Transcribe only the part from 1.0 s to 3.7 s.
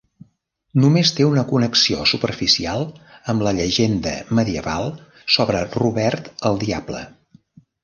té una connexió superficial amb la